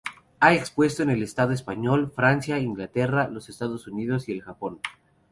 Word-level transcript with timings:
Ha 0.39 0.55
expuesto 0.55 1.03
en 1.03 1.11
el 1.11 1.21
Estado 1.21 1.51
español, 1.51 2.11
Francia, 2.15 2.57
Inglaterra, 2.57 3.27
los 3.29 3.49
Estados 3.49 3.85
Unidos 3.85 4.27
y 4.29 4.31
el 4.31 4.41
Japón. 4.41 4.79